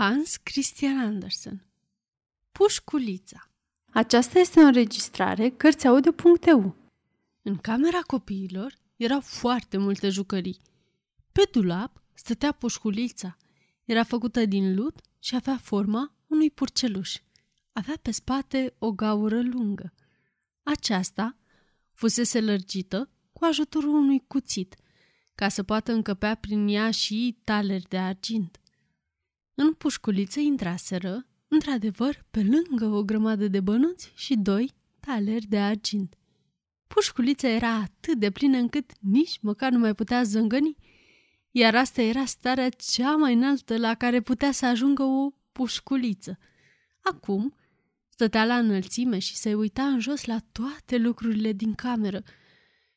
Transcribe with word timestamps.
Hans 0.00 0.36
Christian 0.36 0.98
Andersen 0.98 1.66
Pușculița 2.52 3.50
Aceasta 3.92 4.38
este 4.38 4.60
o 4.60 4.62
înregistrare 4.62 5.48
Cărțiaudio.eu 5.48 6.76
În 7.42 7.56
camera 7.56 7.98
copiilor 8.06 8.74
erau 8.96 9.20
foarte 9.20 9.76
multe 9.76 10.08
jucării. 10.08 10.60
Pe 11.32 11.48
dulap 11.52 12.02
stătea 12.14 12.52
pușculița. 12.52 13.36
Era 13.84 14.02
făcută 14.02 14.44
din 14.44 14.74
lut 14.74 15.00
și 15.18 15.34
avea 15.34 15.56
forma 15.56 16.12
unui 16.26 16.50
purceluș. 16.50 17.16
Avea 17.72 17.98
pe 18.02 18.10
spate 18.10 18.74
o 18.78 18.92
gaură 18.92 19.42
lungă. 19.42 19.92
Aceasta 20.62 21.36
fusese 21.92 22.40
lărgită 22.40 23.10
cu 23.32 23.44
ajutorul 23.44 23.94
unui 23.94 24.24
cuțit, 24.26 24.76
ca 25.34 25.48
să 25.48 25.62
poată 25.62 25.92
încăpea 25.92 26.34
prin 26.34 26.68
ea 26.68 26.90
și 26.90 27.38
taleri 27.44 27.88
de 27.88 27.98
argint. 27.98 28.60
În 29.62 29.72
pușculiță 29.72 30.40
intraseră, 30.40 31.26
într-adevăr, 31.48 32.24
pe 32.30 32.42
lângă 32.42 32.84
o 32.84 33.02
grămadă 33.02 33.48
de 33.48 33.60
bănuți 33.60 34.12
și 34.14 34.36
doi 34.36 34.72
taleri 35.00 35.46
de 35.46 35.58
argint. 35.58 36.14
Pușculița 36.86 37.48
era 37.48 37.74
atât 37.74 38.18
de 38.18 38.30
plină 38.30 38.56
încât 38.56 38.90
nici 39.00 39.38
măcar 39.40 39.72
nu 39.72 39.78
mai 39.78 39.94
putea 39.94 40.22
zângăni, 40.22 40.76
iar 41.50 41.74
asta 41.74 42.02
era 42.02 42.24
starea 42.24 42.68
cea 42.68 43.16
mai 43.16 43.34
înaltă 43.34 43.76
la 43.76 43.94
care 43.94 44.20
putea 44.20 44.52
să 44.52 44.66
ajungă 44.66 45.02
o 45.02 45.30
pușculiță. 45.52 46.38
Acum 47.00 47.54
stătea 48.08 48.44
la 48.44 48.58
înălțime 48.58 49.18
și 49.18 49.36
se 49.36 49.54
uita 49.54 49.82
în 49.82 50.00
jos 50.00 50.24
la 50.24 50.38
toate 50.52 50.96
lucrurile 50.96 51.52
din 51.52 51.74
cameră. 51.74 52.22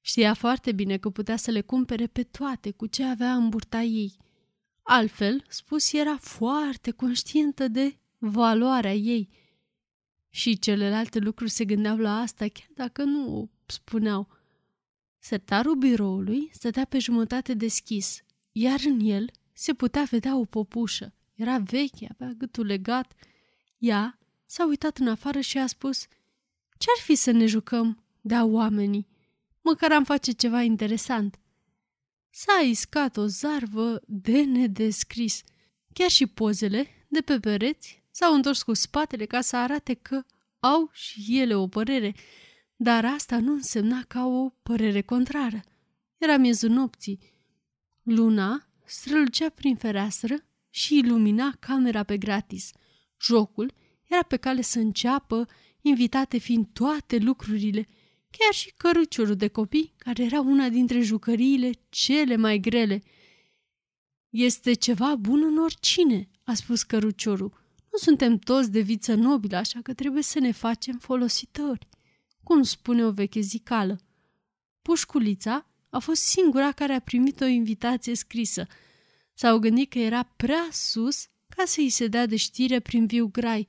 Știa 0.00 0.34
foarte 0.34 0.72
bine 0.72 0.96
că 0.96 1.10
putea 1.10 1.36
să 1.36 1.50
le 1.50 1.60
cumpere 1.60 2.06
pe 2.06 2.22
toate 2.22 2.70
cu 2.70 2.86
ce 2.86 3.04
avea 3.04 3.34
în 3.34 3.48
burta 3.48 3.80
ei– 3.80 4.16
Altfel 4.90 5.44
spus, 5.48 5.92
era 5.92 6.16
foarte 6.16 6.90
conștientă 6.90 7.68
de 7.68 7.98
valoarea 8.18 8.94
ei. 8.94 9.28
Și 10.30 10.58
celelalte 10.58 11.18
lucruri 11.18 11.50
se 11.50 11.64
gândeau 11.64 11.96
la 11.96 12.20
asta, 12.20 12.46
chiar 12.48 12.68
dacă 12.74 13.02
nu 13.02 13.40
o 13.40 13.48
spuneau. 13.66 14.28
Sertarul 15.18 15.74
biroului 15.74 16.50
stătea 16.52 16.84
pe 16.84 16.98
jumătate 16.98 17.54
deschis, 17.54 18.22
iar 18.52 18.80
în 18.84 19.00
el 19.00 19.30
se 19.52 19.72
putea 19.72 20.06
vedea 20.10 20.36
o 20.36 20.44
popușă. 20.44 21.14
Era 21.34 21.58
veche, 21.58 22.08
avea 22.10 22.32
gâtul 22.32 22.66
legat. 22.66 23.12
Ea 23.78 24.18
s-a 24.46 24.66
uitat 24.66 24.98
în 24.98 25.08
afară 25.08 25.40
și 25.40 25.58
a 25.58 25.66
spus 25.66 26.06
Ce-ar 26.78 26.98
fi 27.02 27.14
să 27.14 27.30
ne 27.30 27.46
jucăm 27.46 28.04
de-a 28.20 28.44
oamenii? 28.44 29.08
Măcar 29.60 29.92
am 29.92 30.04
face 30.04 30.32
ceva 30.32 30.62
interesant. 30.62 31.38
S-a 32.40 32.60
iscat 32.64 33.16
o 33.16 33.26
zarvă 33.26 34.00
de 34.06 34.42
nedescris. 34.42 35.42
Chiar 35.92 36.10
și 36.10 36.26
pozele 36.26 36.86
de 37.08 37.20
pe 37.20 37.40
pereți 37.40 38.02
s-au 38.10 38.34
întors 38.34 38.62
cu 38.62 38.74
spatele 38.74 39.26
ca 39.26 39.40
să 39.40 39.56
arate 39.56 39.94
că 39.94 40.22
au 40.58 40.90
și 40.92 41.40
ele 41.40 41.54
o 41.54 41.68
părere, 41.68 42.14
dar 42.76 43.04
asta 43.04 43.38
nu 43.38 43.52
însemna 43.52 44.02
ca 44.08 44.26
o 44.26 44.48
părere 44.48 45.00
contrară. 45.00 45.60
Era 46.18 46.36
miezul 46.36 46.70
nopții. 46.70 47.18
Luna 48.02 48.68
strălucea 48.84 49.48
prin 49.48 49.76
fereastră 49.76 50.34
și 50.70 50.98
ilumina 50.98 51.56
camera 51.58 52.02
pe 52.02 52.18
gratis. 52.18 52.70
Jocul 53.20 53.72
era 54.04 54.22
pe 54.22 54.36
cale 54.36 54.60
să 54.60 54.78
înceapă, 54.78 55.46
invitate 55.80 56.38
fiind 56.38 56.66
toate 56.72 57.16
lucrurile– 57.16 57.88
chiar 58.30 58.52
și 58.52 58.72
căruciorul 58.76 59.36
de 59.36 59.48
copii, 59.48 59.94
care 59.98 60.22
era 60.22 60.40
una 60.40 60.68
dintre 60.68 61.00
jucăriile 61.00 61.70
cele 61.88 62.36
mai 62.36 62.58
grele. 62.58 63.02
Este 64.28 64.72
ceva 64.72 65.16
bun 65.16 65.42
în 65.42 65.58
oricine, 65.58 66.28
a 66.44 66.54
spus 66.54 66.82
căruciorul. 66.82 67.66
Nu 67.92 67.98
suntem 67.98 68.38
toți 68.38 68.70
de 68.70 68.80
viță 68.80 69.14
nobilă, 69.14 69.56
așa 69.56 69.80
că 69.82 69.94
trebuie 69.94 70.22
să 70.22 70.38
ne 70.38 70.52
facem 70.52 70.98
folositori. 70.98 71.88
Cum 72.42 72.62
spune 72.62 73.04
o 73.04 73.10
veche 73.10 73.40
zicală. 73.40 74.00
Pușculița 74.82 75.66
a 75.90 75.98
fost 75.98 76.22
singura 76.22 76.72
care 76.72 76.92
a 76.92 77.00
primit 77.00 77.40
o 77.40 77.44
invitație 77.44 78.14
scrisă. 78.14 78.66
S-au 79.34 79.58
gândit 79.58 79.90
că 79.90 79.98
era 79.98 80.22
prea 80.22 80.68
sus 80.70 81.26
ca 81.48 81.62
să 81.66 81.80
îi 81.80 81.88
se 81.88 82.06
dea 82.06 82.26
de 82.26 82.36
știre 82.36 82.80
prin 82.80 83.06
viu 83.06 83.26
grai. 83.26 83.68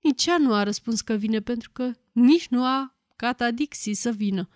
Nici 0.00 0.26
ea 0.26 0.38
nu 0.38 0.54
a 0.54 0.62
răspuns 0.62 1.00
că 1.00 1.14
vine 1.14 1.40
pentru 1.40 1.70
că 1.72 1.92
nici 2.12 2.48
nu 2.48 2.64
a 2.64 2.97
Cata 3.18 3.50
Dixie 3.50 3.94
să 3.94 4.10
vină. 4.10 4.48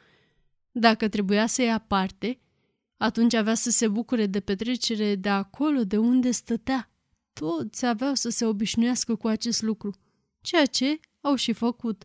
Dacă 0.70 1.08
trebuia 1.08 1.46
să 1.46 1.62
ia 1.62 1.78
parte, 1.78 2.40
atunci 2.96 3.34
avea 3.34 3.54
să 3.54 3.70
se 3.70 3.88
bucure 3.88 4.26
de 4.26 4.40
petrecere 4.40 5.14
de 5.14 5.28
acolo 5.28 5.84
de 5.84 5.96
unde 5.96 6.30
stătea. 6.30 6.90
Toți 7.32 7.86
aveau 7.86 8.14
să 8.14 8.28
se 8.28 8.44
obișnuiască 8.44 9.14
cu 9.14 9.28
acest 9.28 9.62
lucru, 9.62 9.94
ceea 10.40 10.66
ce 10.66 11.00
au 11.20 11.34
și 11.34 11.52
făcut. 11.52 12.04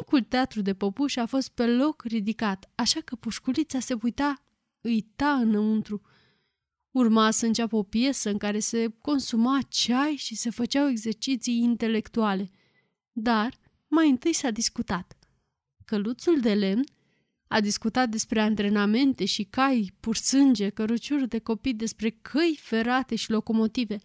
Micul 0.00 0.22
teatru 0.22 0.60
de 0.60 0.74
păpuși 0.74 1.18
a 1.18 1.26
fost 1.26 1.48
pe 1.48 1.66
loc 1.66 2.02
ridicat, 2.02 2.70
așa 2.74 3.00
că 3.00 3.16
pușculița 3.16 3.78
se 3.80 3.94
uita, 4.02 4.42
uita 4.80 5.32
înăuntru. 5.32 6.02
Urma 6.90 7.30
să 7.30 7.46
înceapă 7.46 7.76
o 7.76 7.82
piesă 7.82 8.30
în 8.30 8.38
care 8.38 8.58
se 8.58 8.88
consuma 9.00 9.58
ceai 9.68 10.14
și 10.16 10.36
se 10.36 10.50
făceau 10.50 10.88
exerciții 10.88 11.62
intelectuale. 11.62 12.50
Dar 13.12 13.58
mai 13.88 14.08
întâi 14.08 14.32
s-a 14.32 14.50
discutat. 14.50 15.14
Căluțul 15.90 16.40
de 16.40 16.54
lemn 16.54 16.84
a 17.48 17.60
discutat 17.60 18.08
despre 18.08 18.40
antrenamente 18.40 19.24
și 19.24 19.44
cai, 19.44 19.92
pur 20.00 20.16
sânge, 20.16 20.68
căruciuri 20.68 21.28
de 21.28 21.38
copii, 21.38 21.74
despre 21.74 22.10
căi 22.10 22.58
ferate 22.60 23.14
și 23.14 23.30
locomotive. 23.30 23.98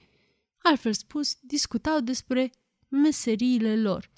Altfel 0.57 0.94
spus, 0.94 1.38
discutau 1.41 2.00
despre 2.00 2.51
meseriile 2.88 3.81
lor. 3.81 4.12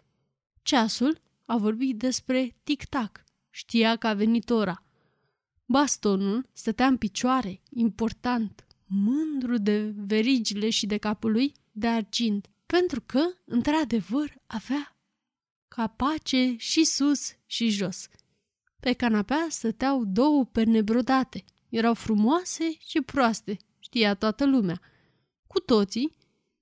Ceasul 0.61 1.21
a 1.45 1.57
vorbit 1.57 1.97
despre 1.97 2.55
tic-tac. 2.63 3.23
Știa 3.49 3.95
că 3.95 4.07
a 4.07 4.13
venit 4.13 4.49
ora. 4.49 4.83
Bastonul 5.65 6.49
stătea 6.53 6.87
în 6.87 6.97
picioare, 6.97 7.61
important, 7.69 8.67
mândru 8.85 9.57
de 9.57 9.93
verigile 9.95 10.69
și 10.69 10.85
de 10.85 10.97
capul 10.97 11.31
lui 11.31 11.51
de 11.71 11.87
argint, 11.87 12.47
pentru 12.65 13.01
că, 13.05 13.21
într-adevăr, 13.45 14.41
avea 14.45 14.96
capace 15.77 16.55
și 16.57 16.83
sus 16.83 17.31
și 17.45 17.69
jos. 17.69 18.07
Pe 18.79 18.93
canapea 18.93 19.47
stăteau 19.49 20.05
două 20.05 20.45
perne 20.45 20.81
brodate. 20.81 21.43
Erau 21.69 21.93
frumoase 21.93 22.75
și 22.87 23.01
proaste, 23.01 23.57
știa 23.79 24.13
toată 24.13 24.45
lumea. 24.45 24.81
Cu 25.47 25.59
toții 25.59 26.15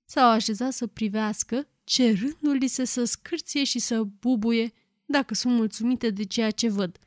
s-au 0.04 0.30
așezat 0.30 0.72
să 0.72 0.86
privească, 0.86 1.68
cerându-li 1.84 2.66
se 2.66 2.84
să 2.84 3.04
scârție 3.04 3.64
și 3.64 3.78
să 3.78 4.02
bubuie 4.02 4.72
dacă 5.04 5.34
sunt 5.34 5.54
mulțumite 5.54 6.10
de 6.10 6.24
ceea 6.24 6.50
ce 6.50 6.68
văd. 6.68 6.98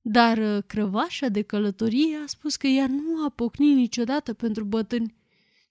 Dar 0.00 0.38
uh, 0.38 0.62
crăvașa 0.66 1.28
de 1.28 1.42
călătorie 1.42 2.16
a 2.16 2.26
spus 2.26 2.56
că 2.56 2.66
ea 2.66 2.86
nu 2.86 3.24
a 3.24 3.28
pocnit 3.28 3.76
niciodată 3.76 4.32
pentru 4.32 4.64
bătâni, 4.64 5.14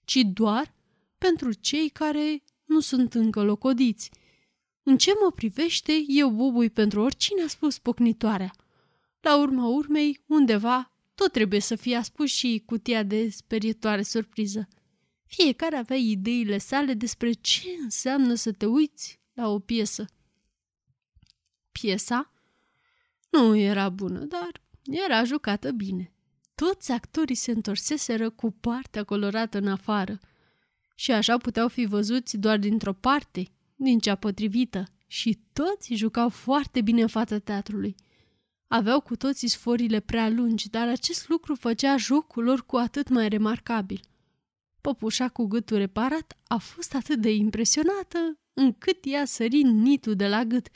ci 0.04 0.18
doar 0.32 0.74
pentru 1.18 1.52
cei 1.52 1.88
care 1.88 2.42
nu 2.64 2.80
sunt 2.80 3.14
încă 3.14 3.42
locodiți– 3.42 4.10
în 4.82 4.96
ce 4.96 5.12
mă 5.22 5.30
privește, 5.30 5.92
eu 6.06 6.30
bubui 6.30 6.70
pentru 6.70 7.00
oricine 7.00 7.42
a 7.42 7.46
spus 7.46 7.78
pocnitoarea. 7.78 8.52
La 9.20 9.40
urma 9.40 9.66
urmei, 9.66 10.22
undeva, 10.26 10.92
tot 11.14 11.32
trebuie 11.32 11.60
să 11.60 11.76
fie 11.76 12.00
spus 12.02 12.30
și 12.30 12.62
cutia 12.66 13.02
de 13.02 13.28
sperietoare 13.28 14.02
surpriză. 14.02 14.68
Fiecare 15.26 15.76
avea 15.76 15.96
ideile 15.96 16.58
sale 16.58 16.94
despre 16.94 17.32
ce 17.32 17.68
înseamnă 17.82 18.34
să 18.34 18.52
te 18.52 18.66
uiți 18.66 19.20
la 19.32 19.48
o 19.48 19.58
piesă. 19.58 20.06
Piesa 21.72 22.32
nu 23.30 23.56
era 23.56 23.88
bună, 23.88 24.18
dar 24.18 24.62
era 24.82 25.24
jucată 25.24 25.70
bine. 25.70 26.12
Toți 26.54 26.92
actorii 26.92 27.34
se 27.34 27.50
întorseseră 27.50 28.30
cu 28.30 28.50
partea 28.50 29.04
colorată 29.04 29.58
în 29.58 29.68
afară 29.68 30.20
și 30.94 31.12
așa 31.12 31.38
puteau 31.38 31.68
fi 31.68 31.84
văzuți 31.84 32.36
doar 32.36 32.58
dintr-o 32.58 32.92
parte, 32.92 33.52
din 33.82 33.98
cea 33.98 34.14
potrivită 34.14 34.84
și 35.06 35.38
toți 35.52 35.94
jucau 35.94 36.28
foarte 36.28 36.80
bine 36.80 37.02
în 37.02 37.08
fața 37.08 37.38
teatrului. 37.38 37.94
Aveau 38.66 39.00
cu 39.00 39.16
toții 39.16 39.48
sforile 39.48 40.00
prea 40.00 40.28
lungi, 40.28 40.70
dar 40.70 40.88
acest 40.88 41.28
lucru 41.28 41.54
făcea 41.54 41.96
jocul 41.96 42.44
lor 42.44 42.66
cu 42.66 42.76
atât 42.76 43.08
mai 43.08 43.28
remarcabil. 43.28 44.00
Păpușa 44.80 45.28
cu 45.28 45.44
gâtul 45.44 45.76
reparat 45.76 46.38
a 46.46 46.56
fost 46.56 46.94
atât 46.94 47.20
de 47.20 47.34
impresionată 47.34 48.38
încât 48.52 48.98
ea 49.02 49.24
sări 49.24 49.62
nitul 49.62 50.14
de 50.14 50.28
la 50.28 50.44
gât, 50.44 50.68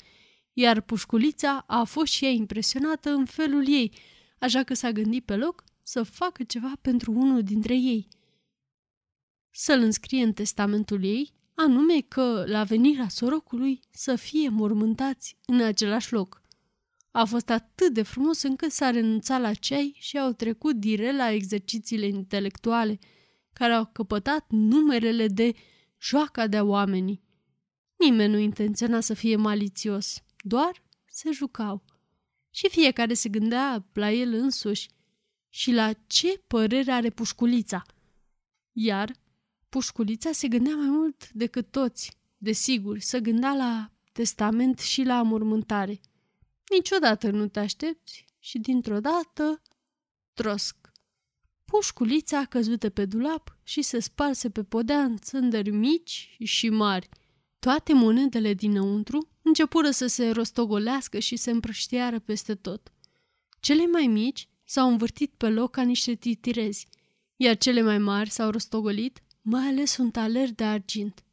iar 0.53 0.81
pușculița 0.81 1.64
a 1.67 1.85
fost 1.85 2.12
și 2.12 2.25
ea 2.25 2.31
impresionată 2.31 3.11
în 3.11 3.25
felul 3.25 3.69
ei, 3.69 3.93
așa 4.38 4.62
că 4.62 4.75
s-a 4.75 4.93
gândit 4.93 5.25
pe 5.25 5.37
loc 5.37 5.64
să 5.82 6.03
facă 6.03 6.43
ceva 6.43 6.73
pentru 6.82 7.12
unul 7.12 7.43
dintre 7.43 7.75
ei. 7.75 8.08
Să-l 9.50 9.81
înscrie 9.81 10.23
în 10.23 10.32
testamentul 10.32 11.05
ei 11.05 11.32
anume 11.58 12.00
că, 12.00 12.44
la 12.47 12.64
venirea 12.64 13.08
sorocului, 13.08 13.81
să 13.91 14.17
fie 14.17 14.49
mormântați 14.49 15.38
în 15.47 15.62
același 15.62 16.12
loc. 16.12 16.43
A 17.11 17.25
fost 17.25 17.50
atât 17.50 17.93
de 17.93 18.03
frumos 18.03 18.43
încât 18.43 18.70
s-a 18.70 18.91
renunțat 18.91 19.41
la 19.41 19.55
ceai 19.55 19.97
și 19.99 20.19
au 20.19 20.32
trecut 20.32 20.76
direct 20.76 21.17
la 21.17 21.31
exercițiile 21.31 22.06
intelectuale, 22.06 22.99
care 23.53 23.73
au 23.73 23.87
căpătat 23.93 24.47
numerele 24.49 25.26
de 25.26 25.53
joaca 26.00 26.47
de 26.47 26.61
oamenii. 26.61 27.23
Nimeni 27.97 28.32
nu 28.32 28.38
intenționa 28.38 29.00
să 29.00 29.14
fie 29.14 29.37
malițios, 29.37 30.23
doar 30.38 30.82
se 31.06 31.31
jucau. 31.31 31.85
Și 32.50 32.69
fiecare 32.69 33.14
se 33.14 33.29
gândea 33.29 33.87
la 33.93 34.11
el 34.11 34.32
însuși 34.32 34.88
și 35.49 35.73
la 35.73 35.93
ce 35.93 36.38
părere 36.47 36.93
are 36.93 37.11
pușculița. 37.11 37.82
Iar 38.73 39.17
pușculița 39.76 40.32
se 40.32 40.49
gândea 40.49 40.75
mai 40.75 40.88
mult 40.88 41.31
decât 41.32 41.70
toți, 41.70 42.19
desigur, 42.37 42.99
să 42.99 43.19
gândea 43.19 43.55
la 43.55 43.90
testament 44.12 44.78
și 44.78 45.02
la 45.02 45.23
mormântare. 45.23 46.00
Niciodată 46.70 47.31
nu 47.31 47.49
te 47.49 47.58
aștepți 47.58 48.25
și 48.38 48.58
dintr-o 48.58 49.00
dată, 49.00 49.62
trosc. 50.34 50.76
Pușculița 51.64 52.38
a 52.38 52.44
căzut 52.44 52.88
pe 52.88 53.05
dulap 53.05 53.58
și 53.62 53.82
se 53.82 53.99
sparse 53.99 54.50
pe 54.50 54.62
podea 54.62 55.02
în 55.02 55.17
țândări 55.17 55.70
mici 55.70 56.37
și 56.44 56.69
mari. 56.69 57.08
Toate 57.58 57.93
monedele 57.93 58.55
dinăuntru 58.55 59.29
începură 59.43 59.90
să 59.90 60.06
se 60.06 60.31
rostogolească 60.31 61.19
și 61.19 61.37
se 61.37 61.50
împrăștiară 61.50 62.19
peste 62.19 62.55
tot. 62.55 62.93
Cele 63.61 63.87
mai 63.87 64.06
mici 64.06 64.49
s-au 64.64 64.88
învârtit 64.88 65.32
pe 65.37 65.49
loc 65.49 65.70
ca 65.70 65.82
niște 65.82 66.14
titirezi, 66.14 66.87
iar 67.37 67.56
cele 67.56 67.82
mai 67.82 67.99
mari 67.99 68.31
s-au 68.31 68.50
rostogolit, 68.50 69.20
mai 69.48 69.66
ales 69.66 69.96
un 69.96 70.10
taler 70.10 70.52
de 70.52 70.64
argint. 70.64 71.25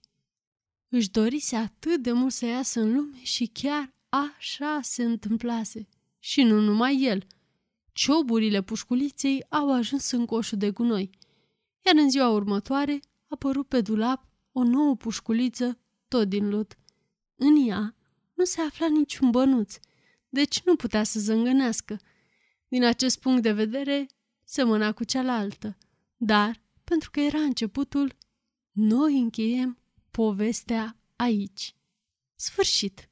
Își 0.89 1.12
dorise 1.12 1.56
atât 1.56 2.01
de 2.01 2.12
mult 2.12 2.33
să 2.33 2.45
iasă 2.45 2.80
în 2.80 2.94
lume 2.94 3.24
și 3.24 3.45
chiar 3.54 3.94
așa 4.10 4.80
se 4.81 5.04
întâmplase. 5.04 5.88
Și 6.19 6.44
nu 6.44 6.60
numai 6.60 7.01
el. 7.01 7.27
Cioburile 7.92 8.62
pușculiței 8.62 9.45
au 9.50 9.74
ajuns 9.74 10.12
în 10.12 10.25
coșul 10.25 10.57
de 10.57 10.71
gunoi, 10.71 11.10
iar 11.86 11.95
în 11.95 12.10
ziua 12.10 12.30
următoare 12.30 12.92
a 12.92 13.25
apărut 13.27 13.68
pe 13.68 13.81
dulap 13.81 14.27
o 14.51 14.63
nouă 14.63 14.95
pușculiță, 14.95 15.80
tot 16.07 16.27
din 16.27 16.50
lut. 16.50 16.77
În 17.36 17.68
ea 17.68 17.95
nu 18.33 18.44
se 18.44 18.62
afla 18.62 18.88
niciun 18.88 19.30
bănuț, 19.30 19.75
deci 20.30 20.62
nu 20.62 20.75
putea 20.75 21.04
să 21.04 21.19
zângănească. 21.19 22.00
Din 22.68 22.83
acest 22.83 23.19
punct 23.19 23.42
de 23.42 23.51
vedere, 23.51 24.07
semăna 24.44 24.92
cu 24.92 25.04
cealaltă. 25.04 25.77
Dar, 26.18 26.62
pentru 26.83 27.12
că 27.12 27.19
era 27.19 27.39
începutul, 27.39 28.18
noi 28.71 29.19
încheiem 29.19 29.77
povestea 30.12 30.97
aici. 31.15 31.75
Sfârșit! 32.35 33.09